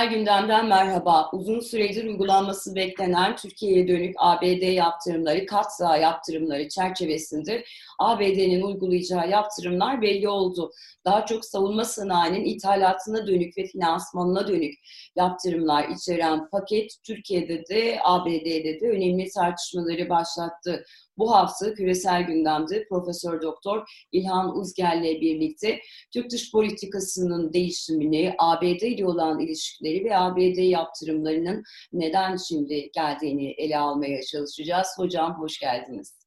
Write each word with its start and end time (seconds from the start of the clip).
Küresel 0.00 0.18
gündemden 0.18 0.66
merhaba. 0.66 1.30
Uzun 1.32 1.60
süredir 1.60 2.04
uygulanması 2.04 2.74
beklenen 2.74 3.36
Türkiye'ye 3.36 3.88
dönük 3.88 4.14
ABD 4.18 4.62
yaptırımları, 4.62 5.46
katsa 5.46 5.96
yaptırımları 5.96 6.68
çerçevesinde 6.68 7.64
ABD'nin 7.98 8.62
uygulayacağı 8.62 9.30
yaptırımlar 9.30 10.02
belli 10.02 10.28
oldu. 10.28 10.72
Daha 11.04 11.26
çok 11.26 11.44
savunma 11.44 11.84
sanayinin 11.84 12.44
ithalatına 12.44 13.26
dönük 13.26 13.58
ve 13.58 13.66
finansmanına 13.66 14.48
dönük 14.48 14.74
yaptırımlar 15.16 15.88
içeren 15.88 16.48
paket 16.50 16.90
Türkiye'de 17.04 17.66
de 17.66 17.98
ABD'de 18.04 18.80
de 18.80 18.90
önemli 18.90 19.30
tartışmaları 19.30 20.08
başlattı. 20.08 20.84
Bu 21.20 21.34
hafta 21.34 21.74
küresel 21.74 22.22
gündemde 22.22 22.86
Profesör 22.88 23.42
Doktor 23.42 24.06
İlhan 24.12 24.56
Uzgel'le 24.58 25.20
birlikte 25.20 25.80
Türk 26.12 26.30
dış 26.30 26.52
politikasının 26.52 27.52
değişimini, 27.52 28.34
ABD 28.38 28.82
ile 28.82 29.06
olan 29.06 29.40
ilişkileri 29.40 29.89
ve 30.04 30.18
ABD 30.18 30.58
yaptırımlarının 30.58 31.62
neden 31.92 32.36
şimdi 32.36 32.90
geldiğini 32.94 33.50
ele 33.50 33.78
almaya 33.78 34.22
çalışacağız. 34.22 34.88
Hocam 34.96 35.40
hoş 35.40 35.58
geldiniz. 35.58 36.20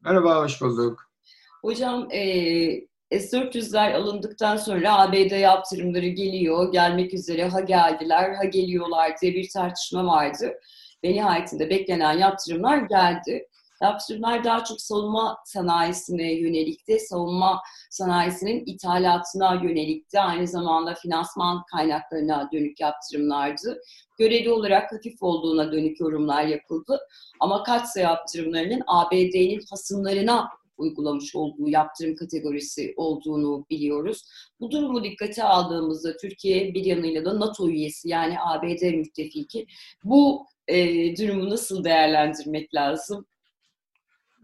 Merhaba, 0.00 0.42
hoş 0.42 0.60
bulduk. 0.60 1.10
Hocam, 1.62 2.08
e, 2.10 2.20
S-400'ler 3.18 3.94
alındıktan 3.94 4.56
sonra 4.56 4.98
ABD 4.98 5.40
yaptırımları 5.40 6.06
geliyor, 6.06 6.72
gelmek 6.72 7.14
üzere 7.14 7.48
ha 7.48 7.60
geldiler 7.60 8.34
ha 8.34 8.44
geliyorlar 8.44 9.12
diye 9.22 9.34
bir 9.34 9.48
tartışma 9.48 10.06
vardı. 10.06 10.52
Ve 11.04 11.12
nihayetinde 11.12 11.70
beklenen 11.70 12.18
yaptırımlar 12.18 12.78
geldi. 12.78 13.48
Yaptırımlar 13.82 14.44
daha 14.44 14.64
çok 14.64 14.80
savunma 14.80 15.38
sanayisine 15.44 16.32
yönelikti. 16.32 17.00
Savunma 17.00 17.60
sanayisinin 17.90 18.62
ithalatına 18.66 19.54
yönelikti. 19.54 20.20
Aynı 20.20 20.48
zamanda 20.48 20.94
finansman 20.94 21.64
kaynaklarına 21.70 22.48
dönük 22.52 22.80
yaptırımlardı. 22.80 23.80
Göreli 24.18 24.52
olarak 24.52 24.92
hafif 24.92 25.22
olduğuna 25.22 25.72
dönük 25.72 26.00
yorumlar 26.00 26.44
yapıldı. 26.44 27.00
Ama 27.40 27.62
katsa 27.62 28.00
yaptırımlarının 28.00 28.82
ABD'nin 28.86 29.62
hasımlarına 29.70 30.48
uygulamış 30.76 31.36
olduğu 31.36 31.68
yaptırım 31.68 32.16
kategorisi 32.16 32.94
olduğunu 32.96 33.66
biliyoruz. 33.70 34.22
Bu 34.60 34.70
durumu 34.70 35.04
dikkate 35.04 35.44
aldığımızda 35.44 36.16
Türkiye 36.16 36.74
bir 36.74 36.84
yanıyla 36.84 37.24
da 37.24 37.40
NATO 37.40 37.68
üyesi 37.68 38.08
yani 38.08 38.36
ABD 38.40 38.94
müttefiki. 38.94 39.66
Bu 40.04 40.46
e, 40.68 40.76
durumu 41.16 41.50
nasıl 41.50 41.84
değerlendirmek 41.84 42.74
lazım? 42.74 43.26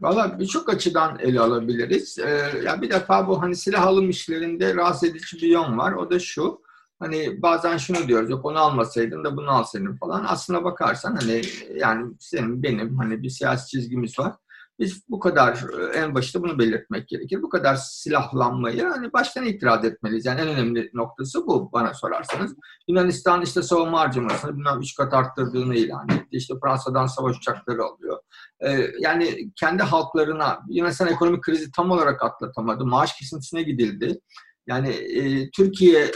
Valla 0.00 0.38
birçok 0.38 0.68
açıdan 0.68 1.18
ele 1.18 1.40
alabiliriz. 1.40 2.18
Ee, 2.18 2.52
ya 2.64 2.82
bir 2.82 2.90
defa 2.90 3.28
bu 3.28 3.42
hani 3.42 3.56
silah 3.56 3.86
alım 3.86 4.10
işlerinde 4.10 4.74
rahatsız 4.74 5.08
edici 5.08 5.36
bir 5.36 5.48
yön 5.48 5.78
var. 5.78 5.92
O 5.92 6.10
da 6.10 6.18
şu. 6.18 6.62
Hani 6.98 7.42
bazen 7.42 7.76
şunu 7.76 8.08
diyoruz 8.08 8.30
yok 8.30 8.44
onu 8.44 8.58
almasaydın 8.58 9.24
da 9.24 9.36
bunu 9.36 9.50
alsaydın 9.50 9.96
falan. 9.96 10.24
Aslına 10.28 10.64
bakarsan 10.64 11.16
hani 11.16 11.42
yani 11.74 12.12
senin 12.18 12.62
benim 12.62 12.98
hani 12.98 13.22
bir 13.22 13.30
siyasi 13.30 13.68
çizgimiz 13.68 14.18
var. 14.18 14.34
Biz 14.80 15.02
bu 15.08 15.20
kadar 15.20 15.60
en 15.94 16.14
başta 16.14 16.42
bunu 16.42 16.58
belirtmek 16.58 17.08
gerekir. 17.08 17.42
Bu 17.42 17.48
kadar 17.48 17.74
silahlanmayı 17.74 18.84
hani 18.84 19.12
baştan 19.12 19.46
itiraz 19.46 19.84
etmeliyiz. 19.84 20.26
Yani 20.26 20.40
en 20.40 20.48
önemli 20.48 20.90
noktası 20.94 21.46
bu 21.46 21.72
bana 21.72 21.94
sorarsanız. 21.94 22.54
Yunanistan 22.88 23.42
işte 23.42 23.62
savunma 23.62 24.00
harcamasını 24.00 24.56
bilmem 24.56 24.80
üç 24.80 24.94
kat 24.94 25.14
arttırdığını 25.14 25.74
ilan 25.74 26.08
etti. 26.08 26.26
İşte 26.30 26.54
Fransa'dan 26.62 27.06
savaş 27.06 27.36
uçakları 27.36 27.84
alıyor. 27.84 28.18
Ee, 28.60 28.86
yani 29.00 29.52
kendi 29.56 29.82
halklarına 29.82 30.60
Yunanistan 30.68 31.08
ekonomik 31.08 31.42
krizi 31.42 31.72
tam 31.72 31.90
olarak 31.90 32.22
atlatamadı. 32.22 32.86
Maaş 32.86 33.16
kesintisine 33.18 33.62
gidildi. 33.62 34.20
Yani 34.66 34.88
e, 34.88 35.50
Türkiye 35.50 36.10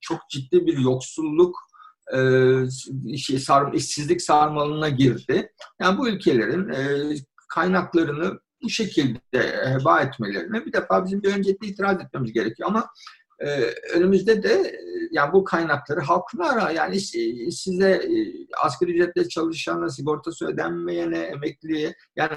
çok 0.00 0.18
ciddi 0.30 0.66
bir 0.66 0.78
yoksulluk 0.78 1.56
e, 2.14 2.20
işsizlik 3.72 4.22
sarmalına 4.22 4.88
girdi. 4.88 5.52
Yani 5.80 5.98
bu 5.98 6.08
ülkelerin 6.08 6.68
kaynaklarını 7.48 8.40
bu 8.62 8.70
şekilde 8.70 9.20
heba 9.64 10.00
etmelerine 10.00 10.66
bir 10.66 10.72
defa 10.72 11.04
bizim 11.04 11.22
bir 11.22 11.34
öncelikle 11.34 11.66
itiraz 11.66 12.00
etmemiz 12.00 12.32
gerekiyor. 12.32 12.68
Ama 12.68 12.90
e, 13.38 13.46
önümüzde 13.94 14.42
de 14.42 14.52
e, 14.52 14.78
yani 15.10 15.32
bu 15.32 15.44
kaynakları 15.44 16.00
halklara 16.00 16.70
yani 16.70 17.00
size 17.50 17.90
e, 17.90 18.46
asgari 18.64 18.90
ücretle 18.92 19.28
çalışana, 19.28 19.90
sigortası 19.90 20.46
ödenmeyene, 20.46 21.18
emekliye 21.18 21.94
yani 22.16 22.32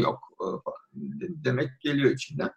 yok 0.00 0.18
e, 0.40 0.46
demek 1.20 1.80
geliyor 1.80 2.10
içinden. 2.10 2.50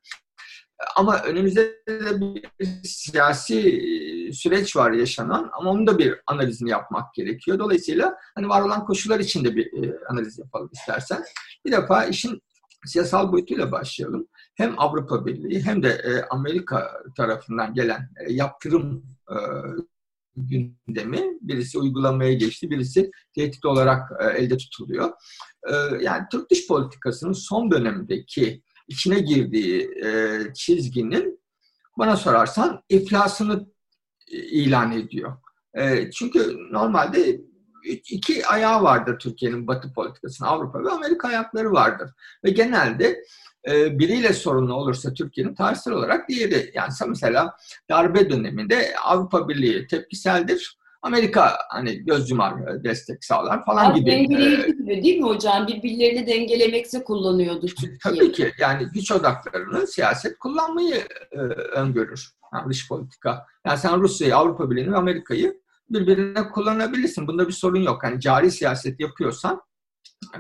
Ama 0.96 1.24
önümüzde 1.24 1.62
de 1.88 2.22
bir 2.22 2.44
siyasi 2.84 3.60
e, 3.60 4.34
süreç 4.34 4.76
var 4.76 4.92
yaşanan 4.92 5.50
ama 5.54 5.72
onun 5.72 5.88
da 5.88 5.98
bir 5.98 6.16
analizini 6.28 6.70
yapmak 6.70 7.14
gerekiyor. 7.14 7.60
Dolayısıyla 7.60 8.16
hani 8.36 8.50
var 8.50 8.62
olan 8.62 8.86
koşullar 8.86 9.20
içinde 9.20 9.56
bir 9.56 9.84
e, 9.84 9.98
analiz 10.10 10.40
yapalım 10.40 10.70
istersen. 10.74 11.24
Bir 11.66 11.72
defa 11.72 12.06
işin 12.06 12.42
siyasal 12.86 13.32
boyutuyla 13.32 13.72
başlayalım. 13.72 14.28
Hem 14.56 14.80
Avrupa 14.80 15.26
Birliği 15.26 15.62
hem 15.62 15.84
de 15.84 15.90
e, 15.90 16.22
Amerika 16.30 16.92
tarafından 17.18 17.74
gelen 17.74 18.10
yaptırım 18.28 19.04
gündemi 20.36 21.38
birisi 21.42 21.80
uygulamaya 21.80 22.34
geçti, 22.34 22.70
birisi 22.70 23.12
tehdit 23.36 23.66
olarak 23.66 24.12
elde 24.36 24.58
tutuluyor. 24.58 25.12
Yani 26.02 26.24
Türk 26.32 26.52
dış 26.52 26.68
politikasının 26.68 27.34
son 27.34 27.72
dönemdeki 27.72 28.64
içine 28.88 29.20
girdiği 29.20 29.92
e, 30.06 30.40
çizginin 30.54 31.40
bana 31.98 32.18
sorarsan 32.18 32.84
iflasını 32.90 33.68
e, 34.32 34.38
ilan 34.38 34.92
ediyor. 34.92 35.38
E, 35.74 36.12
çünkü 36.12 36.58
normalde 36.72 37.42
iki 37.86 38.48
ayağı 38.48 38.84
vardır 38.84 39.20
Türkiye'nin 39.20 39.68
batı 39.68 39.94
politikasının 39.94 40.50
Avrupa 40.50 40.84
ve 40.84 40.90
Amerika 40.90 41.28
ayakları 41.28 41.72
vardır. 41.72 42.12
Ve 42.44 42.50
genelde 42.50 43.24
e, 43.68 44.00
biriyle 44.00 44.34
sorunlu 44.34 44.74
olursa 44.74 45.14
Türkiye'nin 45.14 45.56
tarihsel 45.56 45.94
olarak 45.94 46.30
diğeri 46.30 46.72
yani 46.74 46.94
mesela 47.08 47.58
darbe 47.90 48.30
döneminde 48.30 48.96
Avrupa 49.04 49.50
Birliği 49.50 49.88
tepkiseldir. 49.88 50.78
Amerika 51.04 51.58
hani 51.70 52.06
göz 52.06 52.30
yumar 52.30 52.84
destek 52.84 53.26
sağlar 53.26 53.66
falan 53.66 53.92
Abi 53.92 54.00
gibi. 54.00 54.12
Dengeleyici 54.12 54.78
gibi 54.78 55.04
değil 55.04 55.20
mi 55.20 55.26
hocam? 55.26 55.68
Birbirlerini 55.68 56.28
dengelemekte 56.28 57.04
kullanıyordu 57.04 57.66
Türkiye. 57.66 57.98
Tabii 58.04 58.32
ki 58.32 58.52
yani 58.60 58.88
güç 58.94 59.12
odaklarını 59.12 59.88
siyaset 59.88 60.40
kullanmayı 60.40 61.08
e, 61.32 61.38
öngörür. 61.38 62.30
Yani 62.54 62.70
dış 62.70 62.88
politika. 62.88 63.46
Yani 63.66 63.78
sen 63.78 64.02
Rusya'yı, 64.02 64.38
Avrupa 64.38 64.72
Birliği'ni 64.72 64.92
ve 64.92 64.98
Amerika'yı 64.98 65.62
birbirine 65.90 66.50
kullanabilirsin. 66.50 67.28
Bunda 67.28 67.48
bir 67.48 67.54
sorun 67.54 67.82
yok. 67.82 68.04
Yani 68.04 68.20
cari 68.20 68.52
siyaset 68.52 69.00
yapıyorsan, 69.00 69.62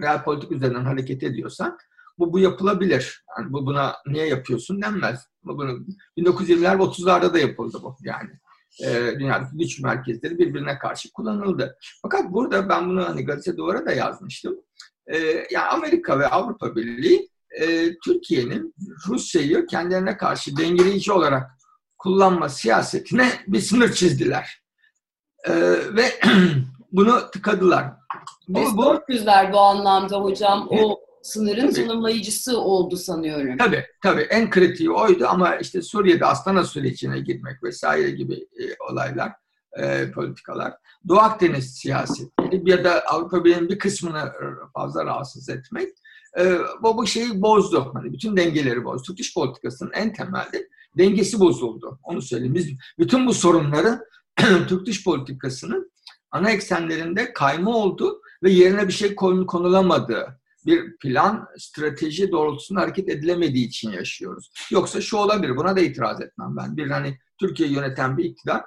real 0.01 0.23
politik 0.23 0.51
üzerinden 0.51 0.85
hareket 0.85 1.23
ediyorsan 1.23 1.77
bu 2.19 2.33
bu 2.33 2.39
yapılabilir. 2.39 3.23
Yani 3.37 3.53
bu 3.53 3.65
buna 3.65 3.95
niye 4.07 4.27
yapıyorsun 4.27 4.81
denmez. 4.81 5.27
Bu 5.43 5.57
bunu 5.57 5.85
1920'ler 6.17 6.79
ve 6.79 6.83
30'larda 6.83 7.33
da 7.33 7.39
yapıldı 7.39 7.77
bu 7.83 7.95
yani 8.01 8.29
e, 8.81 9.19
dünyadaki 9.19 9.57
güç 9.57 9.79
merkezleri 9.79 10.37
birbirine 10.37 10.77
karşı 10.79 11.11
kullanıldı. 11.13 11.77
Fakat 12.01 12.33
burada 12.33 12.69
ben 12.69 12.89
bunu 12.89 13.09
hani 13.09 13.25
gazete 13.25 13.57
duvara 13.57 13.85
da 13.85 13.91
yazmıştım. 13.91 14.55
E, 15.07 15.17
yani 15.51 15.67
Amerika 15.71 16.19
ve 16.19 16.27
Avrupa 16.27 16.75
Birliği 16.75 17.29
e, 17.61 17.97
Türkiye'nin 18.05 18.75
Rusya'yı 19.07 19.65
kendilerine 19.65 20.17
karşı 20.17 20.57
dengeleyici 20.57 21.11
olarak 21.11 21.51
kullanma 21.97 22.49
siyasetine 22.49 23.29
bir 23.47 23.59
sınır 23.59 23.91
çizdiler. 23.91 24.63
E, 25.47 25.53
ve 25.95 26.05
bunu 26.91 27.31
tıkadılar. 27.31 27.93
Bu, 28.47 28.77
bu, 28.77 29.01
bu 29.53 29.59
anlamda 29.59 30.17
hocam 30.17 30.67
o 30.69 30.99
sınırın 31.23 31.71
tabii. 31.71 31.87
tanımlayıcısı 31.87 32.59
oldu 32.59 32.97
sanıyorum. 32.97 33.57
Tabii, 33.57 33.85
tabii. 34.03 34.21
En 34.21 34.49
kritiği 34.49 34.91
oydu 34.91 35.25
ama 35.27 35.55
işte 35.55 35.81
Suriye'de 35.81 36.25
Astana 36.25 36.63
sürecine 36.63 37.19
girmek 37.19 37.63
vesaire 37.63 38.11
gibi 38.11 38.33
e, 38.33 38.63
olaylar, 38.91 39.31
e, 39.77 40.11
politikalar. 40.11 40.73
Doğu 41.07 41.17
Akdeniz 41.17 41.75
siyaseti 41.75 42.31
ya 42.65 42.83
da 42.83 43.03
Avrupa 43.05 43.45
Birliği'nin 43.45 43.69
bir 43.69 43.79
kısmını 43.79 44.31
fazla 44.73 45.05
rahatsız 45.05 45.49
etmek 45.49 45.89
e, 46.39 46.57
bu, 46.83 46.97
bu 46.97 47.07
şeyi 47.07 47.41
bozdu. 47.41 47.91
Hani 47.93 48.13
bütün 48.13 48.37
dengeleri 48.37 48.85
bozdu. 48.85 49.03
Türk 49.07 49.17
dış 49.17 49.33
politikasının 49.33 49.91
en 49.93 50.13
temelde 50.13 50.69
dengesi 50.97 51.39
bozuldu. 51.39 51.99
Onu 52.03 52.21
söyleyeyim. 52.21 52.55
Biz 52.55 52.73
bütün 52.99 53.27
bu 53.27 53.33
sorunları 53.33 53.99
Türk 54.67 54.85
dış 54.85 55.03
politikasının 55.03 55.91
ana 56.31 56.51
eksenlerinde 56.51 57.33
kayma 57.33 57.77
oldu 57.77 58.21
ve 58.43 58.51
yerine 58.51 58.87
bir 58.87 58.93
şey 58.93 59.15
konulamadı 59.15 60.39
bir 60.65 60.97
plan, 60.97 61.47
strateji 61.57 62.31
doğrultusunda 62.31 62.81
hareket 62.81 63.09
edilemediği 63.09 63.67
için 63.67 63.91
yaşıyoruz. 63.91 64.51
Yoksa 64.71 65.01
şu 65.01 65.17
olabilir, 65.17 65.57
buna 65.57 65.75
da 65.75 65.79
itiraz 65.79 66.21
etmem 66.21 66.57
ben. 66.57 66.77
Bir 66.77 66.89
hani 66.89 67.19
Türkiye 67.39 67.69
yöneten 67.69 68.17
bir 68.17 68.23
iktidar 68.23 68.63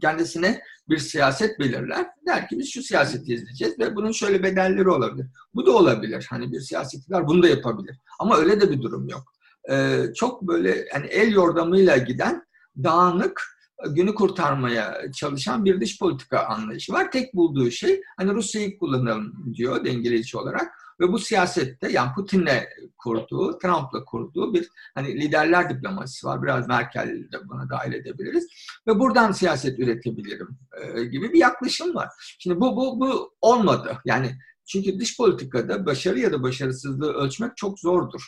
kendisine 0.00 0.62
bir 0.88 0.98
siyaset 0.98 1.58
belirler. 1.58 2.06
Der 2.26 2.48
ki 2.48 2.58
biz 2.58 2.72
şu 2.72 2.82
siyaseti 2.82 3.34
izleyeceğiz 3.34 3.78
ve 3.78 3.96
bunun 3.96 4.12
şöyle 4.12 4.42
bedelleri 4.42 4.90
olabilir. 4.90 5.26
Bu 5.54 5.66
da 5.66 5.70
olabilir. 5.70 6.26
Hani 6.30 6.52
bir 6.52 6.60
siyasi 6.60 6.96
iktidar 6.96 7.26
bunu 7.26 7.42
da 7.42 7.48
yapabilir. 7.48 7.98
Ama 8.18 8.36
öyle 8.36 8.60
de 8.60 8.70
bir 8.70 8.82
durum 8.82 9.08
yok. 9.08 9.32
Ee, 9.70 10.04
çok 10.14 10.42
böyle 10.42 10.86
yani 10.94 11.06
el 11.06 11.32
yordamıyla 11.32 11.96
giden 11.96 12.46
dağınık 12.84 13.51
günü 13.88 14.14
kurtarmaya 14.14 15.12
çalışan 15.12 15.64
bir 15.64 15.80
dış 15.80 15.98
politika 15.98 16.44
anlayışı 16.44 16.92
var. 16.92 17.12
Tek 17.12 17.34
bulduğu 17.34 17.70
şey 17.70 18.02
hani 18.16 18.34
Rusya'yı 18.34 18.78
kullanalım 18.78 19.54
diyor 19.54 19.84
dengeleyici 19.84 20.38
olarak. 20.38 20.82
Ve 21.00 21.12
bu 21.12 21.18
siyasette 21.18 21.92
yani 21.92 22.10
Putin'le 22.14 22.64
kurduğu, 22.98 23.58
Trump'la 23.58 24.04
kurduğu 24.04 24.54
bir 24.54 24.68
hani 24.94 25.20
liderler 25.20 25.70
diplomasisi 25.70 26.26
var. 26.26 26.42
Biraz 26.42 26.68
Merkel'i 26.68 27.32
de 27.32 27.48
buna 27.48 27.70
dahil 27.70 27.92
edebiliriz. 27.92 28.46
Ve 28.86 28.98
buradan 28.98 29.32
siyaset 29.32 29.78
üretebilirim 29.78 30.48
e, 30.82 31.04
gibi 31.04 31.32
bir 31.32 31.38
yaklaşım 31.38 31.94
var. 31.94 32.08
Şimdi 32.38 32.60
bu, 32.60 32.76
bu, 32.76 33.00
bu 33.00 33.34
olmadı. 33.40 33.98
Yani 34.04 34.38
çünkü 34.66 35.00
dış 35.00 35.16
politikada 35.16 35.86
başarı 35.86 36.18
ya 36.18 36.32
da 36.32 36.42
başarısızlığı 36.42 37.12
ölçmek 37.12 37.56
çok 37.56 37.80
zordur. 37.80 38.22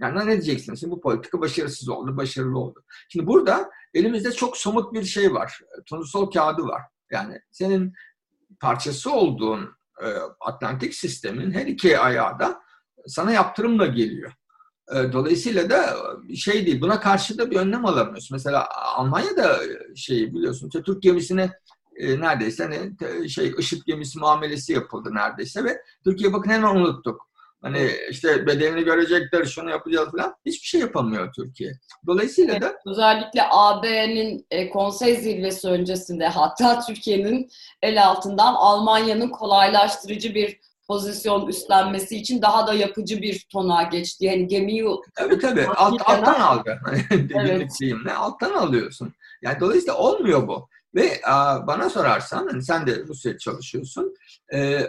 Yani 0.00 0.18
ne 0.18 0.32
diyeceksiniz? 0.32 0.80
Şimdi 0.80 0.92
bu 0.92 1.00
politika 1.00 1.40
başarısız 1.40 1.88
oldu, 1.88 2.16
başarılı 2.16 2.58
oldu. 2.58 2.84
Şimdi 3.08 3.26
burada 3.26 3.70
elimizde 3.96 4.32
çok 4.32 4.56
somut 4.56 4.92
bir 4.92 5.04
şey 5.04 5.34
var. 5.34 5.60
Turnusol 5.86 6.30
kağıdı 6.30 6.62
var. 6.62 6.82
Yani 7.10 7.40
senin 7.50 7.92
parçası 8.60 9.12
olduğun 9.12 9.70
e, 10.02 10.06
Atlantik 10.40 10.94
sistemin 10.94 11.52
her 11.52 11.66
iki 11.66 11.98
ayağı 11.98 12.38
da 12.38 12.60
sana 13.06 13.32
yaptırımla 13.32 13.86
geliyor. 13.86 14.32
E, 14.94 15.12
dolayısıyla 15.12 15.70
da 15.70 15.96
şey 16.36 16.66
değil, 16.66 16.80
buna 16.80 17.00
karşı 17.00 17.38
da 17.38 17.50
bir 17.50 17.56
önlem 17.56 17.86
alamıyorsun. 17.86 18.34
Mesela 18.34 18.68
Almanya'da 18.96 19.60
şey 19.96 20.34
biliyorsun, 20.34 20.70
Türk 20.70 21.02
gemisine 21.02 21.52
e, 21.96 22.20
neredeyse 22.20 22.64
hani 22.64 23.28
şey 23.28 23.54
IŞİD 23.58 23.82
gemisi 23.86 24.18
muamelesi 24.18 24.72
yapıldı 24.72 25.14
neredeyse 25.14 25.64
ve 25.64 25.82
Türkiye 26.04 26.32
bakın 26.32 26.50
hemen 26.50 26.76
unuttuk. 26.76 27.26
Hani 27.62 27.90
işte 28.10 28.46
bedelini 28.46 28.84
görecekler, 28.84 29.44
şunu 29.44 29.70
yapacağız 29.70 30.10
falan. 30.10 30.34
Hiçbir 30.46 30.66
şey 30.66 30.80
yapamıyor 30.80 31.32
Türkiye. 31.32 31.72
Dolayısıyla 32.06 32.52
evet, 32.52 32.62
da... 32.62 32.74
Özellikle 32.86 33.42
AB'nin 33.50 34.46
e, 34.50 34.70
konsey 34.70 35.16
zirvesi 35.16 35.68
öncesinde 35.68 36.28
hatta 36.28 36.80
Türkiye'nin 36.80 37.48
el 37.82 38.06
altından 38.06 38.54
Almanya'nın 38.54 39.28
kolaylaştırıcı 39.28 40.34
bir 40.34 40.60
pozisyon 40.88 41.46
üstlenmesi 41.46 42.16
için 42.16 42.42
daha 42.42 42.66
da 42.66 42.74
yapıcı 42.74 43.22
bir 43.22 43.46
tona 43.52 43.82
geçti. 43.82 44.24
Yani 44.24 44.46
gemiyi... 44.46 44.84
Tabii 45.14 45.38
tabii. 45.38 45.66
Alt, 45.66 46.02
alttan 46.04 46.40
aldı. 46.40 46.80
evet. 47.34 47.70
ne? 48.04 48.12
Alttan 48.12 48.54
alıyorsun. 48.54 49.14
Yani 49.42 49.60
dolayısıyla 49.60 49.94
olmuyor 49.94 50.48
bu. 50.48 50.68
Ve 50.94 51.20
a, 51.24 51.66
bana 51.66 51.90
sorarsan, 51.90 52.48
hani 52.50 52.62
sen 52.62 52.86
de 52.86 53.04
Rusya'da 53.08 53.38
çalışıyorsun. 53.38 54.14
E, 54.54 54.80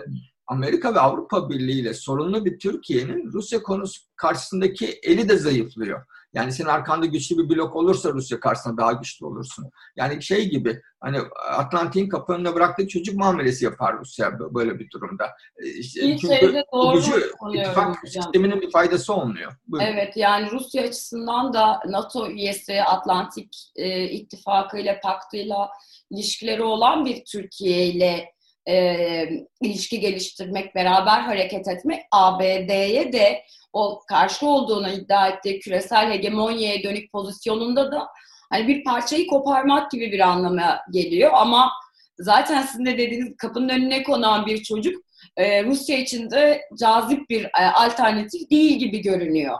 Amerika 0.47 0.95
ve 0.95 0.99
Avrupa 0.99 1.49
Birliği 1.49 1.81
ile 1.81 1.93
sorunlu 1.93 2.45
bir 2.45 2.59
Türkiye'nin 2.59 3.31
Rusya 3.33 3.63
konusu 3.63 4.01
karşısındaki 4.15 4.99
eli 5.03 5.29
de 5.29 5.37
zayıflıyor. 5.37 6.05
Yani 6.33 6.51
senin 6.51 6.69
arkanda 6.69 7.05
güçlü 7.05 7.37
bir 7.37 7.55
blok 7.55 7.75
olursa 7.75 8.09
Rusya 8.13 8.39
karşısında 8.39 8.77
daha 8.77 8.91
güçlü 8.91 9.25
olursun. 9.25 9.65
Yani 9.95 10.23
şey 10.23 10.49
gibi 10.49 10.81
hani 10.99 11.17
Atlantik'in 11.49 12.09
kapı 12.09 12.55
bıraktığı 12.55 12.87
çocuk 12.87 13.17
muamelesi 13.17 13.65
yapar 13.65 13.99
Rusya 13.99 14.39
böyle 14.39 14.79
bir 14.79 14.89
durumda. 14.89 15.25
E, 15.63 15.67
işte, 15.67 16.17
çünkü 16.17 16.63
doğru 16.73 16.95
gücü 16.97 17.31
ittifak 17.53 18.09
sisteminin 18.09 18.61
bir 18.61 18.71
faydası 18.71 19.13
olmuyor. 19.13 19.53
Buyurun. 19.67 19.87
Evet 19.87 20.17
yani 20.17 20.51
Rusya 20.51 20.83
açısından 20.83 21.53
da 21.53 21.79
NATO 21.87 22.27
üyesi 22.27 22.83
Atlantik 22.83 23.71
e, 23.75 24.03
ittifakıyla, 24.03 24.99
paktıyla 24.99 25.69
ilişkileri 26.11 26.63
olan 26.63 27.05
bir 27.05 27.25
Türkiye 27.25 27.85
ile 27.85 28.36
e, 28.67 29.29
ilişki 29.61 29.99
geliştirmek, 29.99 30.75
beraber 30.75 31.19
hareket 31.19 31.67
etmek 31.67 32.01
ABD'ye 32.11 33.13
de 33.13 33.43
o 33.73 33.99
karşı 34.09 34.47
olduğunu 34.47 34.89
iddia 34.89 35.27
ettiği 35.27 35.59
küresel 35.59 36.11
hegemonyaya 36.11 36.83
dönük 36.83 37.11
pozisyonunda 37.11 37.91
da 37.91 38.07
hani 38.51 38.67
bir 38.67 38.83
parçayı 38.83 39.27
koparmak 39.27 39.91
gibi 39.91 40.11
bir 40.11 40.19
anlama 40.19 40.79
geliyor 40.91 41.31
ama 41.33 41.71
zaten 42.19 42.61
sizin 42.61 42.85
de 42.85 42.97
dediğiniz 42.97 43.37
kapının 43.37 43.69
önüne 43.69 44.03
konan 44.03 44.45
bir 44.45 44.63
çocuk 44.63 45.03
e, 45.37 45.63
Rusya 45.63 45.97
için 45.97 46.31
de 46.31 46.61
cazip 46.79 47.29
bir 47.29 47.45
e, 47.45 47.65
alternatif 47.73 48.51
değil 48.51 48.79
gibi 48.79 49.01
görünüyor. 49.01 49.57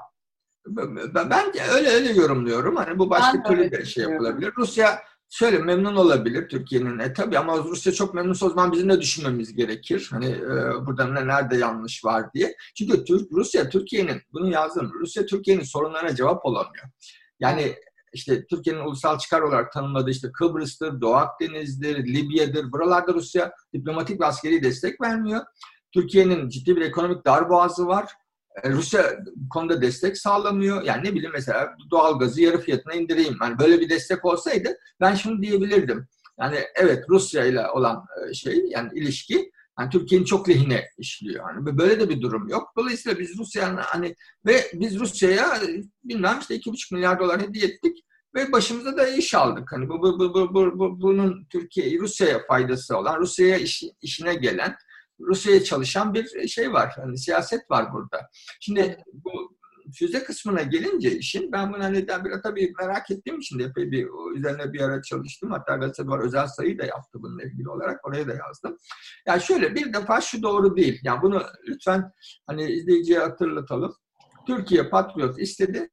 Ben 1.15 1.43
öyle 1.75 1.89
öyle 1.89 2.11
yorumluyorum. 2.11 2.75
Hani 2.75 2.99
bu 2.99 3.09
başka 3.09 3.43
türlü 3.43 3.71
bir 3.71 3.85
şey 3.85 4.03
yapılabilir. 4.03 4.53
Rusya 4.57 4.99
şöyle 5.29 5.57
memnun 5.57 5.95
olabilir 5.95 6.49
Türkiye'nin. 6.49 6.99
E 6.99 7.13
tabii 7.13 7.37
ama 7.37 7.57
Rusya 7.57 7.93
çok 7.93 8.13
memnunsa 8.13 8.45
o 8.45 8.49
zaman 8.49 8.71
bizim 8.71 8.89
de 8.89 9.01
düşünmemiz 9.01 9.55
gerekir. 9.55 10.07
Hani 10.11 10.25
e, 10.25 10.85
burada 10.85 11.07
ne, 11.07 11.27
nerede 11.27 11.57
yanlış 11.57 12.05
var 12.05 12.33
diye. 12.33 12.55
Çünkü 12.77 13.03
Türk, 13.03 13.31
Rusya 13.31 13.69
Türkiye'nin, 13.69 14.21
bunu 14.33 14.51
yazdım, 14.51 14.91
Rusya 14.99 15.25
Türkiye'nin 15.25 15.63
sorunlarına 15.63 16.15
cevap 16.15 16.45
olamıyor. 16.45 16.85
Yani 17.39 17.75
işte 18.13 18.45
Türkiye'nin 18.45 18.81
ulusal 18.81 19.19
çıkar 19.19 19.41
olarak 19.41 19.71
tanımladığı 19.71 20.09
işte 20.11 20.31
Kıbrıs'tır, 20.31 21.01
Doğu 21.01 21.15
Akdeniz'dir, 21.15 21.97
Libya'dır. 21.97 22.71
Buralarda 22.71 23.13
Rusya 23.13 23.51
diplomatik 23.73 24.21
ve 24.21 24.25
askeri 24.25 24.63
destek 24.63 25.01
vermiyor. 25.01 25.41
Türkiye'nin 25.93 26.49
ciddi 26.49 26.75
bir 26.75 26.81
ekonomik 26.81 27.25
darboğazı 27.25 27.87
var. 27.87 28.11
E, 28.63 28.69
Rusya 28.71 29.19
konuda 29.49 29.81
destek 29.81 30.17
sağlamıyor. 30.17 30.83
Yani 30.83 31.03
ne 31.03 31.13
bileyim 31.13 31.31
mesela 31.33 31.75
doğalgazı 31.91 32.41
yarı 32.41 32.61
fiyatına 32.61 32.93
indireyim. 32.93 33.37
Yani 33.41 33.59
böyle 33.59 33.79
bir 33.79 33.89
destek 33.89 34.25
olsaydı 34.25 34.77
ben 35.01 35.15
şunu 35.15 35.41
diyebilirdim. 35.41 36.07
Yani 36.39 36.59
evet 36.75 37.05
Rusya 37.09 37.45
ile 37.45 37.69
olan 37.69 38.05
e, 38.29 38.33
şey 38.33 38.65
yani 38.69 38.89
ilişki 38.93 39.51
yani 39.79 39.89
Türkiye'nin 39.89 40.25
çok 40.25 40.49
lehine 40.49 40.85
işliyor. 40.97 41.49
Yani 41.49 41.77
böyle 41.77 41.99
de 41.99 42.09
bir 42.09 42.21
durum 42.21 42.47
yok. 42.49 42.73
Dolayısıyla 42.77 43.19
biz 43.19 43.37
Rusya'nın 43.37 43.77
hani 43.77 44.15
ve 44.45 44.71
biz 44.73 44.99
Rusya'ya 44.99 45.61
bilmem 46.03 46.37
işte 46.41 46.55
iki 46.55 46.71
buçuk 46.71 46.91
milyar 46.91 47.19
dolar 47.19 47.41
hediye 47.41 47.65
ettik 47.65 48.03
ve 48.35 48.51
başımıza 48.51 48.97
da 48.97 49.07
iş 49.07 49.35
aldık. 49.35 49.71
Hani 49.71 49.89
bu, 49.89 50.01
bu, 50.01 50.19
bu, 50.19 50.53
bu, 50.53 50.79
bu 50.79 51.01
bunun 51.01 51.45
Türkiye 51.49 51.99
Rusya'ya 51.99 52.45
faydası 52.47 52.97
olan, 52.97 53.19
Rusya'ya 53.19 53.57
iş, 53.57 53.83
işine 54.01 54.35
gelen 54.35 54.75
Rusya'ya 55.19 55.63
çalışan 55.63 56.13
bir 56.13 56.47
şey 56.47 56.73
var. 56.73 56.93
Hani 56.95 57.17
siyaset 57.17 57.71
var 57.71 57.93
burada. 57.93 58.29
Şimdi 58.59 59.03
bu 59.13 59.57
füze 59.93 60.23
kısmına 60.23 60.61
gelince 60.61 61.11
işin 61.17 61.51
ben 61.51 61.73
bunu 61.73 61.93
neden 61.93 62.25
bir 62.25 62.41
tabii 62.43 62.73
merak 62.79 63.11
ettiğim 63.11 63.39
için 63.39 63.59
de 63.59 63.63
epey 63.63 63.91
bir 63.91 64.07
üzerine 64.35 64.73
bir 64.73 64.81
ara 64.81 65.01
çalıştım. 65.01 65.51
Hatta 65.51 65.75
gazete 65.75 66.07
var 66.07 66.19
özel 66.19 66.47
sayı 66.47 66.79
da 66.79 66.85
yaptı 66.85 67.19
bununla 67.21 67.43
ilgili 67.43 67.69
olarak. 67.69 68.07
Oraya 68.07 68.27
da 68.27 68.33
yazdım. 68.33 68.77
Yani 69.25 69.41
şöyle 69.41 69.75
bir 69.75 69.93
defa 69.93 70.21
şu 70.21 70.43
doğru 70.43 70.77
değil. 70.77 70.99
Yani 71.03 71.21
bunu 71.21 71.43
lütfen 71.67 72.11
hani 72.47 72.71
izleyiciye 72.71 73.19
hatırlatalım. 73.19 73.95
Türkiye 74.47 74.89
Patriot 74.89 75.39
istedi. 75.39 75.89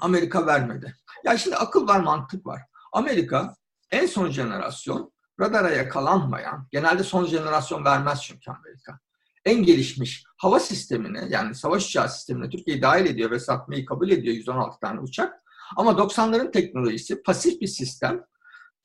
Amerika 0.00 0.46
vermedi. 0.46 0.94
Ya 1.24 1.38
şimdi 1.38 1.56
akıl 1.56 1.88
var, 1.88 2.00
mantık 2.00 2.46
var. 2.46 2.60
Amerika 2.92 3.54
en 3.90 4.06
son 4.06 4.30
jenerasyon 4.30 5.12
radara 5.40 5.70
yakalanmayan, 5.70 6.68
genelde 6.72 7.02
son 7.02 7.26
jenerasyon 7.26 7.84
vermez 7.84 8.22
çünkü 8.22 8.50
Amerika. 8.50 8.98
En 9.44 9.62
gelişmiş 9.62 10.24
hava 10.36 10.60
sistemini 10.60 11.26
yani 11.28 11.54
savaş 11.54 11.86
uçağı 11.86 12.08
sistemine 12.08 12.50
Türkiye'yi 12.50 12.82
dahil 12.82 13.06
ediyor 13.06 13.30
ve 13.30 13.38
satmayı 13.38 13.86
kabul 13.86 14.10
ediyor 14.10 14.34
116 14.34 14.80
tane 14.80 15.00
uçak. 15.00 15.34
Ama 15.76 15.90
90'ların 15.90 16.52
teknolojisi 16.52 17.22
pasif 17.22 17.60
bir 17.60 17.66
sistem. 17.66 18.24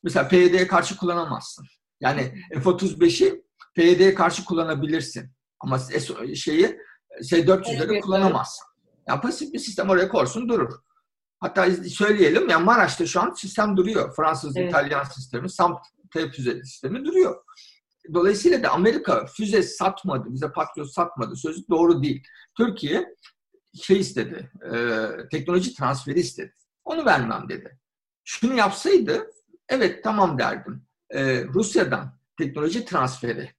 Mesela 0.03 0.27
PYD'ye 0.27 0.67
karşı 0.67 0.97
kullanamazsın. 0.97 1.65
Yani 2.01 2.43
F-35'i 2.53 3.43
PYD'ye 3.75 4.13
karşı 4.13 4.45
kullanabilirsin. 4.45 5.31
Ama 5.59 5.79
şeyi 6.35 6.77
S-400'leri 7.21 7.99
kullanamazsın. 7.99 8.65
Yani 9.07 9.21
pasif 9.21 9.53
bir 9.53 9.59
sistem 9.59 9.89
oraya 9.89 10.09
korsun 10.09 10.49
durur. 10.49 10.73
Hatta 11.39 11.71
söyleyelim 11.71 12.49
ya 12.49 12.59
Maraş'ta 12.59 13.05
şu 13.05 13.21
an 13.21 13.33
sistem 13.33 13.77
duruyor. 13.77 14.15
Fransız, 14.15 14.57
evet. 14.57 14.69
İtalyan 14.69 15.03
sistemi, 15.03 15.49
SAMP 15.49 15.79
füze 16.13 16.63
sistemi 16.63 17.05
duruyor. 17.05 17.43
Dolayısıyla 18.13 18.63
da 18.63 18.69
Amerika 18.69 19.25
füze 19.25 19.63
satmadı, 19.63 20.33
bize 20.33 20.51
Patriot 20.51 20.91
satmadı. 20.91 21.35
Sözü 21.35 21.67
doğru 21.69 22.03
değil. 22.03 22.23
Türkiye 22.57 23.15
şey 23.81 23.99
istedi, 23.99 24.51
e, 24.73 25.07
teknoloji 25.31 25.75
transferi 25.75 26.19
istedi. 26.19 26.53
Onu 26.83 27.05
vermem 27.05 27.49
dedi. 27.49 27.79
Şunu 28.23 28.53
yapsaydı, 28.53 29.31
evet 29.69 30.03
tamam 30.03 30.39
derdim. 30.39 30.85
E, 31.09 31.43
Rusya'dan 31.43 32.17
teknoloji 32.37 32.85
transferi 32.85 33.51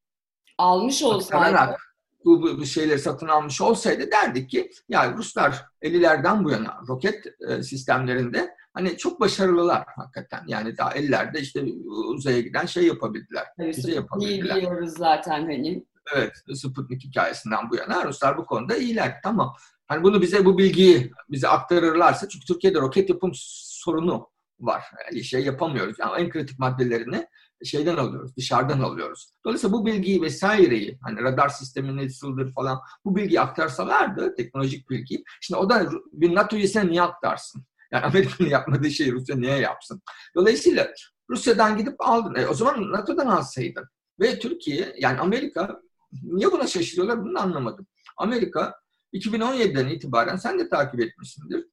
almış 0.59 1.03
olsaydı 1.03 1.77
bu, 2.25 2.43
bu, 2.43 2.59
bu 2.59 2.67
şeyleri 2.67 2.99
satın 2.99 3.29
almış 3.29 3.61
olsaydı 3.61 4.11
derdik 4.11 4.51
ki 4.51 4.71
ya 4.89 5.13
Ruslar 5.13 5.65
50'lerden 5.83 6.45
bu 6.45 6.51
yana 6.51 6.81
roket 6.89 7.27
e, 7.49 7.63
sistemlerinde 7.63 8.57
hani 8.75 8.97
çok 8.97 9.21
başarılılar 9.21 9.85
hakikaten. 9.97 10.45
Yani 10.47 10.79
daha 10.79 10.95
ellerde 10.95 11.41
işte 11.41 11.65
uzaya 11.85 12.41
giden 12.41 12.67
şey 12.67 12.87
yapabildiler. 12.87 13.47
Evet, 13.59 13.77
bize 13.77 13.95
yapabildiler. 13.95 14.57
biliyoruz 14.57 14.91
zaten 14.99 15.43
hani. 15.43 15.85
Evet, 16.15 16.33
Sputnik 16.55 17.05
hikayesinden 17.05 17.71
bu 17.71 17.77
yana 17.77 18.05
Ruslar 18.05 18.39
bu 18.39 18.47
konuda 18.47 18.77
iyiler. 18.77 19.21
Tamam. 19.23 19.55
Hani 19.87 20.03
bunu 20.03 20.23
bize 20.23 20.45
bu 20.45 20.59
bilgiyi 20.59 21.13
bize 21.29 21.49
aktarırlarsa 21.49 22.29
çünkü 22.29 22.47
Türkiye'de 22.47 22.81
roket 22.81 23.11
yapım 23.11 23.31
sorunu 23.35 24.29
var. 24.61 24.83
Yani 25.07 25.25
şey 25.25 25.45
yapamıyoruz. 25.45 25.97
Yani 25.99 26.23
en 26.23 26.31
kritik 26.31 26.59
maddelerini 26.59 27.27
şeyden 27.65 27.97
alıyoruz, 27.97 28.37
dışarıdan 28.37 28.81
alıyoruz. 28.81 29.29
Dolayısıyla 29.45 29.77
bu 29.77 29.87
bilgiyi 29.87 30.23
vesaireyi, 30.23 30.99
hani 31.03 31.23
radar 31.23 31.49
sistemi 31.49 31.97
nasıldır 31.97 32.53
falan, 32.53 32.81
bu 33.05 33.17
bilgiyi 33.17 33.41
aktarsalardı, 33.41 34.35
teknolojik 34.35 34.91
bilgi, 34.91 35.25
şimdi 35.41 35.59
o 35.61 35.71
da 35.71 35.91
bir 36.13 36.35
NATO 36.35 36.57
üyesine 36.57 36.87
niye 36.87 37.03
aktarsın? 37.03 37.65
Yani 37.93 38.05
Amerika'nın 38.05 38.49
yapmadığı 38.49 38.91
şeyi 38.91 39.13
Rusya 39.13 39.37
niye 39.37 39.59
yapsın? 39.59 40.03
Dolayısıyla 40.37 40.93
Rusya'dan 41.31 41.77
gidip 41.77 41.95
aldın. 41.99 42.35
E, 42.35 42.47
o 42.47 42.55
zaman 42.55 42.93
NATO'dan 42.93 43.27
alsaydın. 43.27 43.85
Ve 44.21 44.39
Türkiye 44.39 44.95
yani 44.99 45.21
Amerika 45.21 45.81
niye 46.23 46.53
buna 46.53 46.67
şaşırıyorlar 46.67 47.25
bunu 47.25 47.41
anlamadım. 47.41 47.87
Amerika 48.17 48.75
2017'den 49.13 49.89
itibaren 49.89 50.37
sen 50.37 50.59
de 50.59 50.69
takip 50.69 51.01
etmişsindir. 51.01 51.67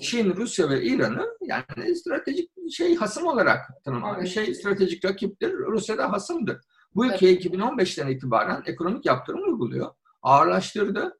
Çin, 0.00 0.36
Rusya 0.36 0.70
ve 0.70 0.82
İran'ı 0.82 1.26
yani 1.42 1.96
stratejik 1.96 2.50
şey 2.70 2.96
hasım 2.96 3.26
olarak 3.26 3.84
tanımlar. 3.84 4.26
Şey 4.26 4.54
stratejik 4.54 5.04
rakiptir. 5.04 5.52
Rusya'da 5.52 6.12
hasımdır. 6.12 6.60
Bu 6.94 7.06
ülkeye 7.06 7.32
evet. 7.32 7.44
2015'ten 7.44 8.08
itibaren 8.08 8.62
ekonomik 8.66 9.06
yaptırım 9.06 9.42
uyguluyor. 9.42 9.90
Ağırlaştırdı. 10.22 11.18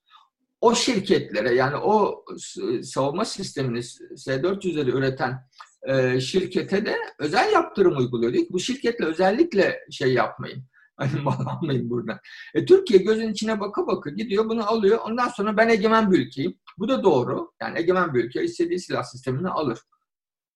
O 0.61 0.75
şirketlere 0.75 1.55
yani 1.55 1.77
o 1.77 2.25
savunma 2.83 3.25
sistemini 3.25 3.83
S-400'leri 3.83 4.91
üreten 4.91 5.49
e, 5.83 6.21
şirkete 6.21 6.87
de 6.87 6.97
özel 7.19 7.53
yaptırım 7.53 7.97
uyguluyor. 7.97 8.33
Ki, 8.33 8.49
bu 8.51 8.61
şirketle 8.61 9.05
özellikle 9.05 9.81
şey 9.91 10.15
yapmayın. 10.15 10.65
Hani 10.99 11.21
mal 11.21 11.47
almayın 11.47 11.91
buradan. 11.91 12.19
E, 12.55 12.65
Türkiye 12.65 13.03
gözün 13.03 13.29
içine 13.29 13.61
baka 13.61 13.87
baka 13.87 14.11
gidiyor 14.11 14.49
bunu 14.49 14.71
alıyor. 14.71 14.99
Ondan 15.05 15.29
sonra 15.29 15.57
ben 15.57 15.69
egemen 15.69 16.11
bir 16.11 16.19
ülkeyim. 16.19 16.59
Bu 16.79 16.89
da 16.89 17.03
doğru. 17.03 17.53
Yani 17.63 17.79
egemen 17.79 18.15
bir 18.15 18.25
ülke 18.25 18.45
istediği 18.45 18.81
silah 18.81 19.03
sistemini 19.03 19.49
alır. 19.49 19.79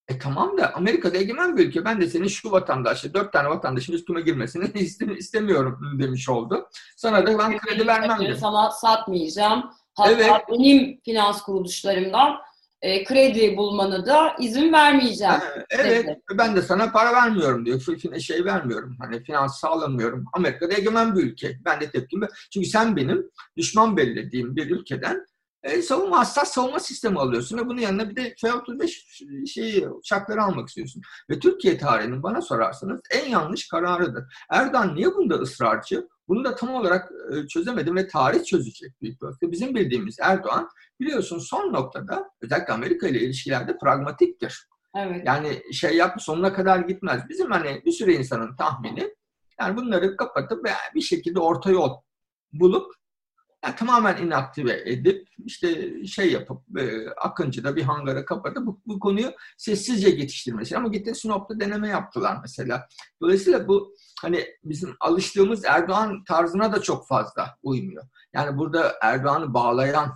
E 0.07 0.19
tamam 0.19 0.57
da 0.57 0.75
Amerika'da 0.75 1.17
egemen 1.17 1.57
bir 1.57 1.67
ülke. 1.67 1.85
Ben 1.85 2.01
de 2.01 2.07
senin 2.07 2.27
şu 2.27 2.51
vatandaşı, 2.51 3.13
dört 3.13 3.33
tane 3.33 3.49
vatandaşın 3.49 3.93
üstüme 3.93 4.21
girmesini 4.21 4.71
istemiyorum 5.17 5.79
demiş 5.99 6.29
oldu. 6.29 6.69
Sana 6.97 7.27
da 7.27 7.39
ben 7.39 7.57
kredi 7.57 7.87
vermem. 7.87 8.35
Sana 8.39 8.71
satmayacağım. 8.71 9.63
Hatta 9.95 10.11
evet. 10.11 10.31
benim 10.49 11.01
finans 11.05 11.41
kuruluşlarımdan 11.41 12.35
e, 12.81 13.03
kredi 13.03 13.57
bulmanı 13.57 14.05
da 14.05 14.35
izin 14.39 14.73
vermeyeceğim. 14.73 15.33
evet, 15.69 16.07
dedi. 16.07 16.19
ben 16.37 16.55
de 16.55 16.61
sana 16.61 16.91
para 16.91 17.13
vermiyorum 17.13 17.65
diyor. 17.65 17.81
Şey 18.19 18.45
vermiyorum, 18.45 18.97
hani 18.99 19.23
finans 19.23 19.59
sağlamıyorum. 19.59 20.25
Amerika'da 20.33 20.73
egemen 20.73 21.15
bir 21.15 21.23
ülke. 21.23 21.57
Ben 21.65 21.81
de 21.81 21.91
tepkimi. 21.91 22.27
Çünkü 22.53 22.67
sen 22.67 22.95
benim 22.95 23.31
düşman 23.57 23.97
belirlediğim 23.97 24.55
bir 24.55 24.69
ülkeden 24.69 25.25
e, 25.63 25.81
savunma 25.81 26.19
hassas 26.19 26.53
savunma 26.53 26.79
sistemi 26.79 27.19
alıyorsun 27.19 27.57
ve 27.57 27.67
bunun 27.67 27.81
yanına 27.81 28.09
bir 28.09 28.15
de 28.15 28.35
F-35 28.41 29.47
şeyi, 29.47 29.89
uçakları 29.89 30.43
almak 30.43 30.67
istiyorsun. 30.67 31.01
Ve 31.29 31.39
Türkiye 31.39 31.77
tarihinin 31.77 32.23
bana 32.23 32.41
sorarsanız 32.41 33.01
en 33.11 33.29
yanlış 33.29 33.67
kararıdır. 33.67 34.23
Erdoğan 34.49 34.95
niye 34.95 35.07
bunda 35.07 35.35
ısrarcı? 35.35 36.07
Bunu 36.27 36.43
da 36.43 36.55
tam 36.55 36.75
olarak 36.75 37.11
e, 37.31 37.47
çözemedim 37.47 37.95
ve 37.95 38.07
tarih 38.07 38.43
çözecek 38.43 39.01
büyük 39.01 39.23
ölçüde. 39.23 39.51
Bizim 39.51 39.75
bildiğimiz 39.75 40.17
Erdoğan 40.21 40.69
biliyorsun 40.99 41.39
son 41.39 41.73
noktada 41.73 42.29
özellikle 42.41 42.73
Amerika 42.73 43.07
ile 43.07 43.19
ilişkilerde 43.19 43.77
pragmatiktir. 43.77 44.67
Evet. 44.95 45.21
Yani 45.25 45.73
şey 45.73 45.95
yap 45.95 46.21
sonuna 46.21 46.53
kadar 46.53 46.79
gitmez. 46.79 47.21
Bizim 47.29 47.51
hani 47.51 47.81
bir 47.85 47.91
sürü 47.91 48.11
insanın 48.11 48.55
tahmini 48.55 49.15
yani 49.59 49.77
bunları 49.77 50.17
kapatıp 50.17 50.65
bir 50.95 51.01
şekilde 51.01 51.39
orta 51.39 51.71
yol 51.71 52.01
bulup 52.53 52.93
yani 53.63 53.75
tamamen 53.75 54.17
inaktive 54.17 54.83
edip 54.85 55.27
işte 55.45 55.91
şey 56.07 56.31
yapıp 56.31 56.79
e, 56.79 57.09
Akıncı'da 57.09 57.75
bir 57.75 57.83
hangara 57.83 58.25
kapatıp 58.25 58.65
bu, 58.65 58.81
bu 58.85 58.99
konuyu 58.99 59.31
sessizce 59.57 60.09
geçiştirmesi. 60.09 60.77
Ama 60.77 60.87
gitti 60.87 61.15
Sinop'ta 61.15 61.59
deneme 61.59 61.87
yaptılar 61.87 62.37
mesela. 62.41 62.87
Dolayısıyla 63.21 63.67
bu 63.67 63.95
hani 64.21 64.45
bizim 64.63 64.95
alıştığımız 64.99 65.65
Erdoğan 65.65 66.23
tarzına 66.23 66.73
da 66.73 66.81
çok 66.81 67.07
fazla 67.07 67.57
uymuyor. 67.63 68.03
Yani 68.33 68.57
burada 68.57 68.93
Erdoğan'ı 69.01 69.53
bağlayan 69.53 70.13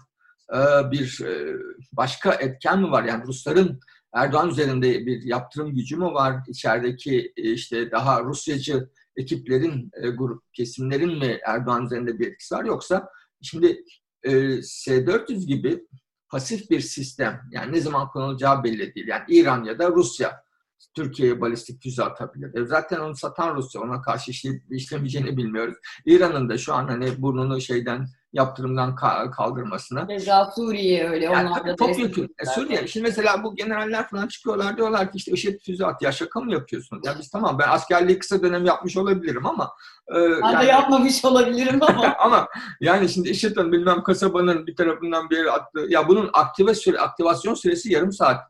e, 0.54 0.92
bir 0.92 1.22
e, 1.26 1.56
başka 1.92 2.32
etken 2.34 2.80
mi 2.82 2.92
var? 2.92 3.04
Yani 3.04 3.24
Rusların 3.28 3.80
Erdoğan 4.14 4.50
üzerinde 4.50 5.06
bir 5.06 5.24
yaptırım 5.24 5.76
gücü 5.76 5.98
mü 5.98 6.06
var? 6.06 6.36
İçerideki 6.48 7.34
e, 7.38 7.52
işte 7.52 7.92
daha 7.92 8.24
Rusyacı 8.24 8.90
ekiplerin, 9.16 9.92
e, 10.02 10.10
grup 10.10 10.54
kesimlerin 10.54 11.18
mi 11.18 11.40
Erdoğan 11.46 11.86
üzerinde 11.86 12.20
bir 12.20 12.28
etkisi 12.28 12.56
var? 12.56 12.66
Yoksa 12.66 13.10
Şimdi 13.42 13.84
e, 14.24 14.62
S-400 14.62 15.46
gibi 15.46 15.88
pasif 16.30 16.70
bir 16.70 16.80
sistem, 16.80 17.42
yani 17.52 17.72
ne 17.72 17.82
zaman 17.82 18.10
kullanılacağı 18.10 18.64
belli 18.64 18.96
değil. 18.96 19.08
Yani 19.08 19.24
İran 19.28 19.64
ya 19.64 19.80
da 19.80 19.90
Rusya 19.90 20.48
Türkiye'ye 20.96 21.42
balistik 21.42 21.84
füze 21.84 22.04
atabilir. 22.04 22.56
E 22.56 22.66
zaten 22.66 23.00
onu 23.00 23.16
satan 23.16 23.56
Rusya, 23.56 23.82
ona 23.82 24.02
karşı 24.02 24.32
işleyip 24.32 24.64
işlemeyeceğini 24.72 25.38
bilmiyoruz. 25.38 25.78
İran'ın 26.06 26.50
da 26.50 26.58
şu 26.58 26.74
an 26.74 26.88
hani 26.88 27.22
burnunu 27.22 27.62
şeyden 27.62 28.08
yaptırımdan 28.38 28.96
kaldırmasına. 29.32 30.06
Mesela 30.08 30.52
Suriye 30.56 31.10
öyle. 31.10 31.26
Yani 31.26 31.50
tabii 31.56 31.76
çok 31.80 32.00
yakın. 32.00 32.30
E, 32.40 32.46
Suriye. 32.46 32.88
Şimdi 32.88 33.08
mesela 33.08 33.44
bu 33.44 33.56
generaller 33.56 34.08
falan 34.10 34.28
çıkıyorlar 34.28 34.78
diyorlar 34.78 35.12
ki 35.12 35.18
işte 35.18 35.32
IŞİD 35.32 35.60
füze 35.66 35.86
at. 35.86 36.02
Ya 36.02 36.12
şaka 36.12 36.40
mı 36.40 36.54
yapıyorsunuz? 36.54 37.06
Ya 37.06 37.16
biz 37.20 37.30
tamam 37.30 37.60
ben 37.60 37.68
askerliği 37.70 38.20
kısa 38.20 38.42
dönem 38.42 38.66
yapmış 38.66 38.98
olabilirim 38.98 39.46
ama 39.46 39.72
e, 40.12 40.16
ben 40.16 40.52
yani, 40.52 40.66
de 40.66 40.66
yapmamış 40.72 41.26
olabilirim 41.26 41.80
ama. 41.82 42.16
ama 42.20 42.48
yani 42.82 43.10
şimdi 43.10 43.30
IŞİD'in 43.30 43.72
bilmem 43.72 44.04
kasabanın 44.04 44.68
bir 44.68 44.76
tarafından 44.76 45.30
bir 45.30 45.38
yere 45.38 45.52
attı. 45.52 45.86
Ya 45.90 46.08
bunun 46.08 46.30
aktive 46.34 46.76
süre, 46.76 47.00
aktivasyon 47.00 47.54
süresi 47.54 47.94
yarım 47.94 48.12
saat 48.12 48.42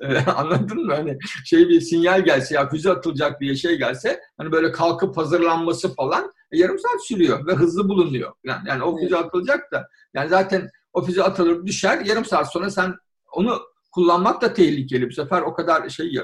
ee, 0.00 0.18
anladın 0.36 0.86
mı? 0.86 0.94
Hani 0.94 1.18
şey 1.44 1.68
bir 1.68 1.80
sinyal 1.80 2.24
gelse 2.24 2.54
ya 2.54 2.68
füze 2.68 2.90
atılacak 2.90 3.40
diye 3.40 3.56
şey 3.56 3.78
gelse 3.78 4.20
hani 4.38 4.52
böyle 4.52 4.72
kalkıp 4.72 5.16
hazırlanması 5.16 5.94
falan 5.94 6.24
e, 6.24 6.30
yarım 6.52 6.78
saat 6.78 7.06
sürüyor 7.06 7.46
ve 7.46 7.54
hızlı 7.54 7.88
bulunuyor. 7.88 8.32
Yani, 8.44 8.68
yani 8.68 8.82
o 8.82 9.00
füze 9.00 9.16
atılacak 9.16 9.72
da 9.72 9.88
yani 10.14 10.28
zaten 10.28 10.70
o 10.92 11.02
füze 11.02 11.22
atılır 11.22 11.66
düşer 11.66 12.00
yarım 12.00 12.24
saat 12.24 12.52
sonra 12.52 12.70
sen 12.70 12.94
onu 13.32 13.60
kullanmak 13.92 14.42
da 14.42 14.52
tehlikeli. 14.52 15.08
Bu 15.08 15.12
sefer 15.12 15.42
o 15.42 15.54
kadar 15.54 15.88
şey 15.88 16.16
e, 16.16 16.22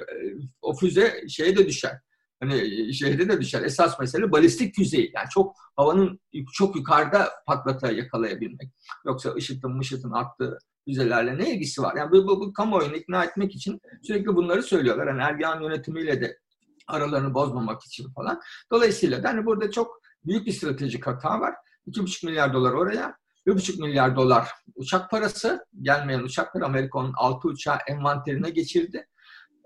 o 0.62 0.74
füze 0.74 1.24
şeye 1.28 1.56
de 1.56 1.66
düşer. 1.66 1.98
Hani 2.40 2.54
e, 2.88 2.92
şehre 2.92 3.28
de 3.28 3.40
düşer. 3.40 3.62
Esas 3.62 4.00
mesele 4.00 4.32
balistik 4.32 4.74
füzeyi. 4.74 5.12
Yani 5.14 5.28
çok 5.30 5.56
havanın 5.76 6.20
çok 6.52 6.76
yukarıda 6.76 7.30
patlata 7.46 7.92
yakalayabilmek. 7.92 8.70
Yoksa 9.06 9.34
ışıtın 9.34 9.76
mışıtın 9.76 10.12
attığı 10.12 10.58
füzelerle 10.84 11.38
ne 11.38 11.54
ilgisi 11.54 11.82
var? 11.82 11.96
Yani 11.96 12.12
bu, 12.12 12.26
bu, 12.26 12.40
bu 12.40 12.52
kamuoyunu 12.52 12.96
ikna 12.96 13.24
etmek 13.24 13.54
için 13.54 13.80
sürekli 14.02 14.36
bunları 14.36 14.62
söylüyorlar. 14.62 15.06
Yani 15.06 15.22
Erdoğan 15.22 15.62
yönetimiyle 15.62 16.20
de 16.20 16.38
aralarını 16.86 17.34
bozmamak 17.34 17.82
için 17.82 18.12
falan. 18.12 18.40
Dolayısıyla 18.72 19.22
da 19.22 19.28
hani 19.28 19.46
burada 19.46 19.70
çok 19.70 20.01
büyük 20.24 20.46
bir 20.46 20.52
stratejik 20.52 21.06
hata 21.06 21.40
var. 21.40 21.54
2,5 21.86 22.26
milyar 22.26 22.52
dolar 22.52 22.72
oraya, 22.72 23.16
1,5 23.46 23.80
milyar 23.80 24.16
dolar 24.16 24.48
uçak 24.74 25.10
parası, 25.10 25.66
gelmeyen 25.82 26.20
uçaklar 26.22 26.60
Amerika'nın 26.60 27.12
6 27.16 27.48
uçağı 27.48 27.78
envanterine 27.86 28.50
geçirdi. 28.50 29.06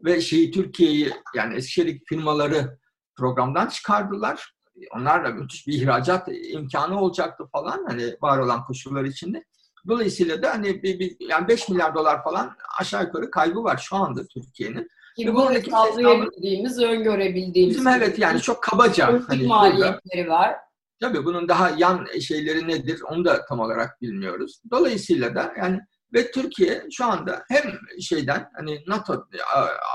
Ve 0.05 0.21
şeyi 0.21 0.51
Türkiye'yi 0.51 1.13
yani 1.35 1.55
Eskişehir 1.55 2.03
firmaları 2.07 2.79
programdan 3.17 3.69
çıkardılar. 3.69 4.57
Onlarla 4.97 5.31
müthiş 5.31 5.67
bir 5.67 5.73
ihracat 5.73 6.29
imkanı 6.29 7.01
olacaktı 7.01 7.45
falan 7.53 7.85
hani 7.89 8.17
var 8.23 8.39
olan 8.39 8.65
koşullar 8.65 9.05
içinde. 9.05 9.45
Dolayısıyla 9.89 10.43
da 10.43 10.51
hani 10.51 10.83
bir, 10.83 10.99
bir, 10.99 11.17
yani 11.21 11.49
5 11.49 11.69
milyar 11.69 11.95
dolar 11.95 12.25
falan 12.25 12.57
aşağı 12.81 13.03
yukarı 13.03 13.31
kaybı 13.31 13.65
var 13.65 13.77
şu 13.77 13.97
anda 13.97 14.27
Türkiye'nin. 14.27 14.89
Ki 15.17 15.35
bu 15.35 15.53
hesaplayabildiğimiz, 15.53 16.83
öngörebildiğimiz. 16.83 17.77
Bizim 17.77 17.89
evet 17.89 18.19
yani 18.19 18.41
çok 18.41 18.63
kabaca. 18.63 19.21
Hani 19.29 19.47
maliyetleri 19.47 20.29
var. 20.29 20.57
Tabii 21.01 21.25
bunun 21.25 21.49
daha 21.49 21.71
yan 21.71 22.07
şeyleri 22.21 22.69
nedir 22.69 23.01
onu 23.11 23.25
da 23.25 23.45
tam 23.45 23.61
olarak 23.61 24.03
bilmiyoruz. 24.03 24.63
Dolayısıyla 24.71 25.35
da 25.35 25.55
yani 25.59 25.81
ve 26.15 26.31
Türkiye 26.31 26.83
şu 26.91 27.05
anda 27.05 27.45
hem 27.49 27.63
şeyden 28.01 28.51
hani 28.57 28.85
NATO 28.87 29.27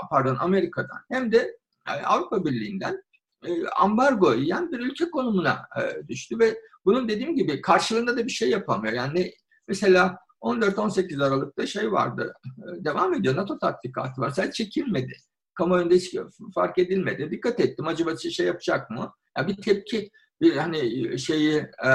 pardon 0.09 0.37
Amerika'dan 0.39 0.99
hem 1.11 1.31
de 1.31 1.57
Avrupa 2.05 2.45
Birliği'nden 2.45 3.03
e, 3.45 3.67
ambargo 3.67 4.33
yiyen 4.33 4.71
bir 4.71 4.79
ülke 4.79 5.09
konumuna 5.09 5.67
e, 5.77 6.07
düştü 6.07 6.39
ve 6.39 6.57
bunun 6.85 7.09
dediğim 7.09 7.35
gibi 7.35 7.61
karşılığında 7.61 8.17
da 8.17 8.25
bir 8.25 8.31
şey 8.31 8.49
yapamıyor. 8.49 8.93
Yani 8.93 9.33
Mesela 9.71 10.17
14-18 10.41 11.24
Aralık'ta 11.24 11.67
şey 11.67 11.91
vardı, 11.91 12.33
e, 12.45 12.86
devam 12.86 13.13
ediyor, 13.13 13.36
NATO 13.36 13.60
tatbikatı 13.60 14.21
var. 14.21 14.29
Sen 14.29 14.51
çekilmedi. 14.51 15.13
Kamuoyunda 15.53 15.93
hiç 15.93 16.15
fark 16.55 16.77
edilmedi. 16.77 17.31
Dikkat 17.31 17.60
ettim, 17.60 17.88
acaba 17.88 18.17
şey 18.17 18.45
yapacak 18.45 18.89
mı? 18.89 19.13
Ya 19.38 19.48
bir 19.48 19.55
tepki, 19.55 20.10
bir 20.41 20.57
hani 20.57 21.19
şeyi, 21.19 21.55
e, 21.57 21.89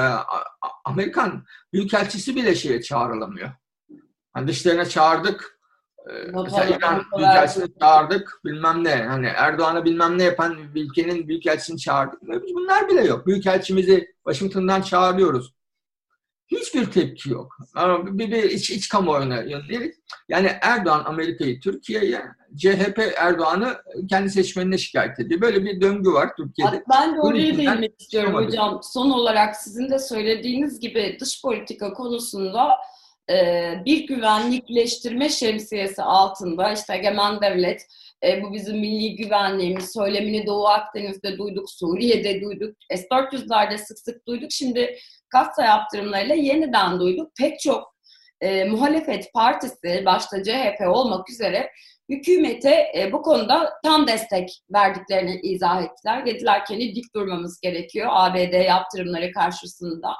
Amerikan 0.85 1.45
Büyükelçisi 1.73 2.35
bile 2.35 2.55
şeye 2.55 2.81
çağrılamıyor. 2.81 3.49
Hani 4.33 4.47
dışlarına 4.47 4.85
çağırdık, 4.85 5.59
e, 6.09 6.13
Mesela 6.43 6.65
İran 6.65 7.03
Büyükelçisini 7.17 7.79
çağırdık, 7.79 8.41
bilmem 8.45 8.83
ne. 8.83 8.95
Hani 8.95 9.25
Erdoğan'a 9.25 9.85
bilmem 9.85 10.17
ne 10.17 10.23
yapan 10.23 10.57
ülkenin 10.75 11.27
Büyükelçisini 11.27 11.79
çağırdık. 11.79 12.21
Bunlar 12.55 12.89
bile 12.89 13.01
yok. 13.05 13.27
Büyükelçimizi 13.27 14.15
Washington'dan 14.27 14.81
çağırıyoruz. 14.81 15.53
Hiçbir 16.47 16.91
tepki 16.91 17.29
yok. 17.29 17.57
Bir, 18.05 18.31
bir 18.31 18.43
iç, 18.43 18.69
iç 18.69 18.89
kamuoyuna 18.89 19.41
yönelik. 19.41 19.93
Yani 20.29 20.51
Erdoğan 20.61 21.03
Amerika'yı 21.05 21.59
Türkiye'ye, 21.59 22.21
CHP 22.57 22.99
Erdoğan'ı 23.17 23.77
kendi 24.09 24.29
seçmenine 24.29 24.77
şikayet 24.77 25.19
ediyor. 25.19 25.41
Böyle 25.41 25.65
bir 25.65 25.81
döngü 25.81 26.09
var 26.09 26.29
Türkiye'de. 26.37 26.83
Ben 26.93 27.15
de 27.15 27.21
oraya 27.21 27.57
değinmek 27.57 28.01
istiyorum 28.01 28.33
hocam. 28.33 28.79
Son 28.83 29.09
olarak 29.09 29.55
sizin 29.55 29.89
de 29.89 29.99
söylediğiniz 29.99 30.79
gibi 30.79 31.17
dış 31.21 31.41
politika 31.41 31.93
konusunda 31.93 32.77
e, 33.29 33.73
bir 33.85 34.07
güvenlikleştirme 34.07 35.29
şemsiyesi 35.29 36.03
altında 36.03 36.73
işte 36.73 36.93
egemen 36.95 37.41
devlet 37.41 37.81
E, 38.23 38.43
bu 38.43 38.53
bizim 38.53 38.79
milli 38.79 39.15
güvenliğimiz. 39.15 39.93
Söylemini 39.93 40.45
Doğu 40.45 40.67
Akdeniz'de 40.67 41.37
duyduk, 41.37 41.69
Suriye'de 41.69 42.41
duyduk, 42.41 42.77
S-400'lerde 42.95 43.77
sık 43.77 43.99
sık 43.99 44.27
duyduk. 44.27 44.51
Şimdi 44.51 44.97
kasa 45.29 45.65
yaptırımlarıyla 45.65 46.35
yeniden 46.35 46.99
duyduk. 46.99 47.31
Pek 47.39 47.59
çok 47.59 47.97
e, 48.41 48.63
muhalefet 48.63 49.33
partisi, 49.33 50.03
başta 50.05 50.43
CHP 50.43 50.87
olmak 50.87 51.29
üzere 51.29 51.69
hükümete 52.09 52.91
e, 52.97 53.11
bu 53.11 53.21
konuda 53.21 53.73
tam 53.83 54.07
destek 54.07 54.49
verdiklerini 54.73 55.39
izah 55.43 55.83
ettiler. 55.83 56.25
Dediler 56.25 56.65
ki 56.65 56.73
hani 56.73 56.95
dik 56.95 57.15
durmamız 57.15 57.59
gerekiyor 57.61 58.07
ABD 58.11 58.65
yaptırımları 58.65 59.31
karşısında. 59.31 60.13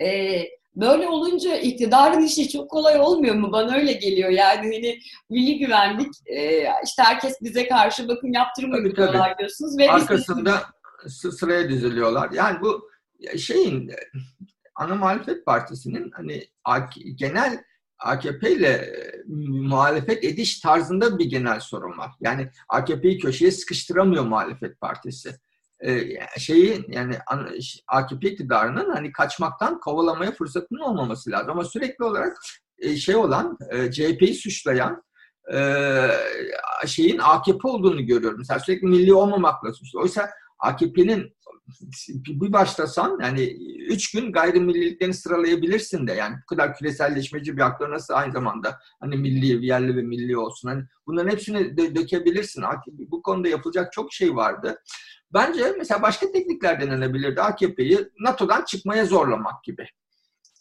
E, 0.00 0.40
böyle 0.76 1.08
olunca 1.08 1.56
iktidarın 1.56 2.22
işi 2.22 2.48
çok 2.48 2.70
kolay 2.70 3.00
olmuyor 3.00 3.34
mu? 3.34 3.52
Bana 3.52 3.74
öyle 3.74 3.92
geliyor. 3.92 4.30
Yani 4.30 4.62
hani 4.62 4.98
milli 5.30 5.58
güvenlik 5.58 6.12
e, 6.26 6.58
işte 6.84 7.02
herkes 7.02 7.42
bize 7.42 7.68
karşı 7.68 8.08
bakın 8.08 8.32
yaptırım 8.32 8.72
uyguluyorlar 8.72 9.38
diyorsunuz. 9.38 9.78
Ve 9.78 9.90
Arkasında 9.90 10.62
sıraya 11.08 11.68
diziliyorlar. 11.68 12.30
Yani 12.30 12.60
bu 12.60 12.91
şeyin 13.38 13.90
ana 14.74 14.94
muhalefet 14.94 15.46
partisinin 15.46 16.10
hani 16.10 16.44
genel 17.14 17.62
AKP 17.98 18.52
ile 18.52 18.68
e, 18.68 19.22
muhalefet 19.48 20.24
ediş 20.24 20.60
tarzında 20.60 21.18
bir 21.18 21.24
genel 21.24 21.60
sorun 21.60 21.98
var. 21.98 22.10
Yani 22.20 22.50
AKP'yi 22.68 23.18
köşeye 23.18 23.50
sıkıştıramıyor 23.50 24.24
muhalefet 24.24 24.80
partisi. 24.80 25.36
Ee, 25.84 26.18
şeyi 26.38 26.84
yani 26.88 27.18
AKP 27.88 28.30
iktidarının 28.30 28.90
hani 28.90 29.12
kaçmaktan 29.12 29.80
kovalamaya 29.80 30.32
fırsatının 30.32 30.80
olmaması 30.80 31.30
lazım. 31.30 31.50
Ama 31.50 31.64
sürekli 31.64 32.04
olarak 32.04 32.36
e, 32.78 32.96
şey 32.96 33.16
olan 33.16 33.58
e, 33.70 33.90
CHP'yi 33.92 34.34
suçlayan 34.34 35.02
şeyin 36.86 37.18
AKP 37.18 37.68
olduğunu 37.68 38.06
görüyorum. 38.06 38.38
Mesela 38.38 38.60
sürekli 38.60 38.86
milli 38.86 39.14
olmamakla 39.14 39.72
suçlu. 39.72 40.00
Oysa 40.00 40.30
AKP'nin 40.58 41.36
bir 42.08 42.52
başlasan 42.52 43.18
yani 43.22 43.42
üç 43.88 44.12
gün 44.12 44.32
gayrimilliliklerini 44.32 45.14
sıralayabilirsin 45.14 46.06
de 46.06 46.12
yani 46.12 46.36
bu 46.42 46.46
kadar 46.46 46.76
küreselleşmeci 46.76 47.56
bir 47.56 47.62
aktör 47.62 47.90
nasıl 47.90 48.14
aynı 48.14 48.32
zamanda 48.32 48.78
hani 49.00 49.16
milli, 49.16 49.66
yerli 49.66 49.96
ve 49.96 50.02
milli 50.02 50.36
olsun. 50.36 50.68
Hani 50.68 50.84
bunların 51.06 51.30
hepsini 51.30 51.58
dö- 51.58 51.96
dökebilirsin. 51.96 52.64
Bu 52.86 53.22
konuda 53.22 53.48
yapılacak 53.48 53.92
çok 53.92 54.12
şey 54.12 54.36
vardı. 54.36 54.82
Bence 55.34 55.74
mesela 55.78 56.02
başka 56.02 56.32
teknikler 56.32 56.80
denenebilirdi. 56.80 57.40
AKP'yi 57.40 58.08
NATO'dan 58.20 58.64
çıkmaya 58.64 59.04
zorlamak 59.04 59.64
gibi. 59.64 59.86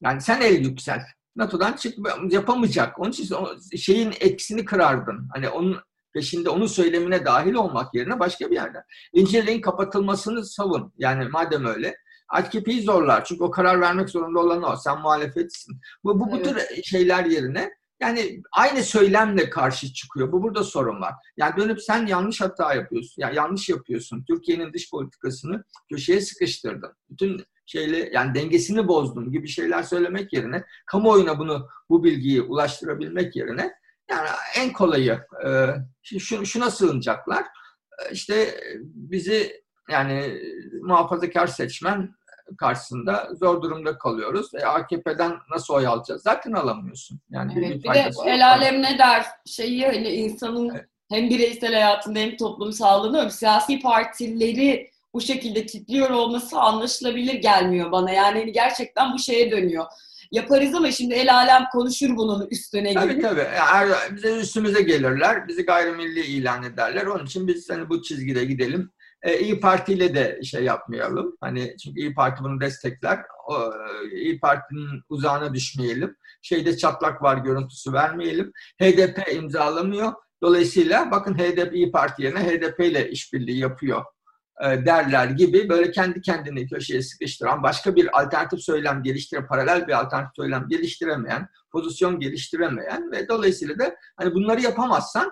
Yani 0.01 0.21
sen 0.21 0.41
el 0.41 0.65
yüksel. 0.65 1.01
NATO'dan 1.35 1.73
çık 1.73 1.97
yapamayacak. 2.29 2.99
Onun 2.99 3.11
için 3.11 3.35
şeyin 3.77 4.13
eksini 4.19 4.65
kırardın. 4.65 5.29
Hani 5.33 5.49
onun 5.49 5.77
peşinde 6.13 6.49
onun 6.49 6.67
söylemine 6.67 7.25
dahil 7.25 7.53
olmak 7.53 7.95
yerine 7.95 8.19
başka 8.19 8.49
bir 8.49 8.55
yerden. 8.55 8.83
İncirliğin 9.13 9.61
kapatılmasını 9.61 10.45
savun. 10.45 10.93
Yani 10.97 11.29
madem 11.29 11.65
öyle. 11.65 11.95
AKP'yi 12.29 12.81
zorlar. 12.81 13.25
Çünkü 13.25 13.43
o 13.43 13.51
karar 13.51 13.81
vermek 13.81 14.09
zorunda 14.09 14.39
olan 14.39 14.63
o. 14.63 14.75
Sen 14.75 14.99
muhalefetsin. 14.99 15.81
Bu, 16.03 16.19
bu, 16.19 16.31
bu 16.31 16.43
tür 16.43 16.57
şeyler 16.83 17.25
yerine 17.25 17.71
yani 18.01 18.41
aynı 18.51 18.83
söylemle 18.83 19.49
karşı 19.49 19.93
çıkıyor. 19.93 20.31
Bu 20.31 20.43
burada 20.43 20.63
sorun 20.63 21.01
var. 21.01 21.13
Yani 21.37 21.57
dönüp 21.57 21.81
sen 21.81 22.05
yanlış 22.05 22.41
hata 22.41 22.73
yapıyorsun. 22.73 23.21
Yani 23.21 23.35
yanlış 23.35 23.69
yapıyorsun. 23.69 24.23
Türkiye'nin 24.27 24.73
dış 24.73 24.91
politikasını 24.91 25.63
köşeye 25.89 26.21
sıkıştırdın. 26.21 26.91
Bütün 27.09 27.45
şeyle 27.65 28.09
yani 28.13 28.35
dengesini 28.35 28.87
bozdun 28.87 29.31
gibi 29.31 29.47
şeyler 29.47 29.83
söylemek 29.83 30.33
yerine 30.33 30.63
kamuoyuna 30.85 31.39
bunu 31.39 31.67
bu 31.89 32.03
bilgiyi 32.03 32.41
ulaştırabilmek 32.41 33.35
yerine 33.35 33.71
yani 34.11 34.27
en 34.55 34.73
kolayı 34.73 35.19
e, 35.45 36.25
şuna 36.45 36.71
sığınacaklar. 36.71 37.41
E, 37.41 38.11
işte 38.11 38.61
bizi 38.83 39.61
yani 39.89 40.41
muhafazakar 40.81 41.47
seçmen 41.47 42.15
karşısında 42.57 43.29
zor 43.39 43.61
durumda 43.61 43.97
kalıyoruz. 43.97 44.53
E, 44.55 44.65
AKP'den 44.65 45.33
nasıl 45.51 45.73
oy 45.73 45.87
alacağız? 45.87 46.21
Zaten 46.21 46.51
alamıyorsun. 46.51 47.19
Yani 47.29 47.53
evet, 47.57 47.69
bir, 47.69 47.83
bir 47.83 47.93
de 47.93 48.11
el 48.25 48.47
alem 48.47 48.81
ne 48.81 48.97
der? 48.97 49.25
Şeyi 49.45 49.85
hani 49.85 50.09
insanın 50.09 50.69
evet. 50.69 50.85
hem 51.09 51.29
bireysel 51.29 51.73
hayatında 51.73 52.19
hem 52.19 52.37
toplum 52.37 52.73
sağlığını 52.73 53.31
siyasi 53.31 53.79
partileri 53.79 54.91
bu 55.13 55.21
şekilde 55.21 55.65
kilitliyor 55.65 56.09
olması 56.09 56.59
anlaşılabilir 56.59 57.33
gelmiyor 57.33 57.91
bana. 57.91 58.11
Yani 58.11 58.39
hani 58.39 58.51
gerçekten 58.51 59.13
bu 59.13 59.19
şeye 59.19 59.51
dönüyor 59.51 59.85
yaparız 60.31 60.75
ama 60.75 60.91
şimdi 60.91 61.13
el 61.13 61.35
alem 61.35 61.63
konuşur 61.71 62.17
bunun 62.17 62.47
üstüne 62.51 62.93
tabii, 62.93 63.13
gibi. 63.13 63.21
Tabii 63.21 63.47
tabii. 63.71 64.15
Bize 64.15 64.39
üstümüze 64.39 64.81
gelirler. 64.81 65.47
Bizi 65.47 65.65
gayrimilli 65.65 66.21
ilan 66.21 66.63
ederler. 66.63 67.05
Onun 67.05 67.25
için 67.25 67.47
biz 67.47 67.69
hani 67.69 67.89
bu 67.89 68.01
çizgide 68.01 68.45
gidelim. 68.45 68.91
Ee, 69.23 69.39
İyi 69.39 69.59
Parti 69.59 69.93
ile 69.93 70.15
de 70.15 70.39
şey 70.43 70.63
yapmayalım. 70.63 71.37
Hani 71.41 71.75
çünkü 71.83 71.99
İyi 71.99 72.13
Parti 72.13 72.43
bunu 72.43 72.61
destekler. 72.61 73.19
O, 73.47 73.71
İyi 74.11 74.39
Parti'nin 74.39 75.01
uzağına 75.09 75.53
düşmeyelim. 75.53 76.15
Şeyde 76.41 76.77
çatlak 76.77 77.21
var 77.21 77.37
görüntüsü 77.37 77.93
vermeyelim. 77.93 78.51
HDP 78.81 79.33
imzalamıyor. 79.33 80.13
Dolayısıyla 80.41 81.11
bakın 81.11 81.37
HDP 81.37 81.73
İyi 81.73 81.91
Parti 81.91 82.23
yerine 82.23 82.39
HDP 82.39 82.79
ile 82.79 83.09
işbirliği 83.09 83.57
yapıyor 83.57 84.01
e, 84.01 84.20
derler 84.61 85.27
gibi 85.27 85.69
böyle 85.69 85.91
kendi 85.91 86.21
kendini 86.21 86.67
köşeye 86.67 87.01
sıkıştıran, 87.01 87.63
başka 87.63 87.95
bir 87.95 88.21
alternatif 88.21 88.59
söylem 88.59 89.03
geliştiren, 89.03 89.47
paralel 89.47 89.87
bir 89.87 89.99
alternatif 89.99 90.35
söylem 90.35 90.67
geliştiremeyen, 90.69 91.47
pozisyon 91.71 92.19
geliştiremeyen 92.19 93.11
ve 93.11 93.27
dolayısıyla 93.27 93.79
da 93.79 93.95
hani 94.17 94.33
bunları 94.33 94.61
yapamazsan 94.61 95.31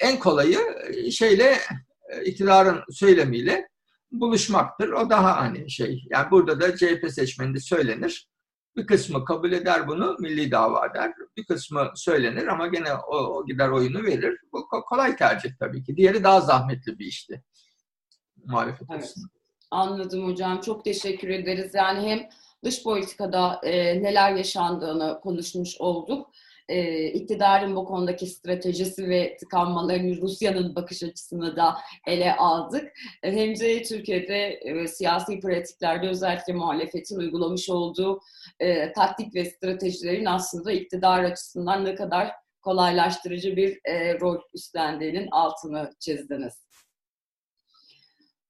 en 0.00 0.18
kolayı 0.18 0.58
e, 0.88 1.10
şeyle 1.10 1.58
e, 2.10 2.24
iktidarın 2.24 2.80
söylemiyle 2.90 3.68
buluşmaktır. 4.12 4.88
O 4.88 5.10
daha 5.10 5.36
hani 5.36 5.70
şey. 5.70 6.04
Yani 6.10 6.30
burada 6.30 6.60
da 6.60 6.76
CHP 6.76 7.10
seçmeninde 7.10 7.60
söylenir. 7.60 8.28
Bir 8.76 8.86
kısmı 8.86 9.24
kabul 9.24 9.52
eder 9.52 9.88
bunu, 9.88 10.16
milli 10.20 10.50
dava 10.50 10.94
der. 10.94 11.12
Bir 11.36 11.44
kısmı 11.44 11.92
söylenir 11.94 12.46
ama 12.46 12.66
gene 12.66 12.94
o 12.94 13.46
gider 13.46 13.68
oyunu 13.68 14.02
verir. 14.02 14.40
Bu 14.52 14.68
kolay 14.68 15.16
tercih 15.16 15.50
tabii 15.60 15.84
ki. 15.84 15.96
Diğeri 15.96 16.24
daha 16.24 16.40
zahmetli 16.40 16.98
bir 16.98 17.06
işti 17.06 17.42
muhalefet 18.46 18.88
evet. 18.90 19.14
Anladım 19.70 20.26
hocam. 20.26 20.60
Çok 20.60 20.84
teşekkür 20.84 21.28
ederiz. 21.28 21.74
Yani 21.74 22.08
hem 22.10 22.28
dış 22.64 22.82
politikada 22.82 23.60
e, 23.64 24.02
neler 24.02 24.34
yaşandığını 24.34 25.20
konuşmuş 25.22 25.80
olduk. 25.80 26.30
E, 26.68 27.06
iktidarın 27.06 27.76
bu 27.76 27.84
konudaki 27.84 28.26
stratejisi 28.26 29.08
ve 29.08 29.36
tıkanmalarını 29.36 30.20
Rusya'nın 30.20 30.74
bakış 30.74 31.02
açısını 31.02 31.56
da 31.56 31.76
ele 32.06 32.36
aldık. 32.36 32.92
E, 33.22 33.32
hem 33.32 33.60
de 33.60 33.82
Türkiye'de 33.82 34.48
e, 34.48 34.88
siyasi 34.88 35.40
pratiklerde 35.40 36.08
özellikle 36.08 36.52
muhalefetin 36.52 37.18
uygulamış 37.18 37.70
olduğu 37.70 38.20
e, 38.60 38.92
taktik 38.92 39.34
ve 39.34 39.44
stratejilerin 39.44 40.24
aslında 40.24 40.72
iktidar 40.72 41.24
açısından 41.24 41.84
ne 41.84 41.94
kadar 41.94 42.32
kolaylaştırıcı 42.60 43.56
bir 43.56 43.80
e, 43.84 44.20
rol 44.20 44.40
üstlendiğinin 44.54 45.28
altını 45.30 45.92
çizdiniz. 46.00 46.54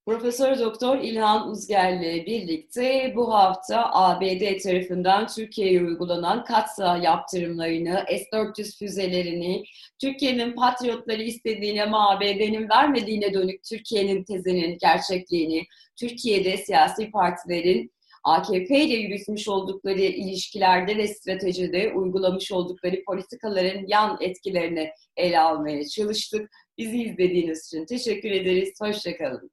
Profesör 0.07 0.59
Doktor 0.59 0.99
İlhan 0.99 1.51
Uzger'le 1.51 2.27
birlikte 2.27 3.12
bu 3.17 3.33
hafta 3.33 3.91
ABD 3.93 4.59
tarafından 4.62 5.27
Türkiye'ye 5.27 5.83
uygulanan 5.83 6.45
katsa 6.45 6.97
yaptırımlarını, 6.97 8.05
S-400 8.09 8.79
füzelerini, 8.79 9.65
Türkiye'nin 10.01 10.53
patriotları 10.53 11.23
istediğine 11.23 11.83
ama 11.83 12.11
ABD'nin 12.11 12.69
vermediğine 12.69 13.35
dönük 13.35 13.65
Türkiye'nin 13.65 14.25
tezinin 14.25 14.79
gerçekliğini, 14.79 15.65
Türkiye'de 15.97 16.57
siyasi 16.57 17.11
partilerin 17.11 17.93
AKP 18.25 18.81
ile 18.81 18.95
yürütmüş 18.95 19.49
oldukları 19.49 20.01
ilişkilerde 20.01 20.97
ve 20.97 21.09
stratejide 21.09 21.93
uygulamış 21.95 22.53
oldukları 22.53 23.05
politikaların 23.05 23.85
yan 23.87 24.19
etkilerini 24.21 24.91
ele 25.17 25.41
almaya 25.41 25.88
çalıştık. 25.88 26.51
Bizi 26.79 27.03
izlediğiniz 27.03 27.67
için 27.67 27.87
teşekkür 27.87 28.31
ederiz. 28.31 28.73
Hoşçakalın. 28.81 29.51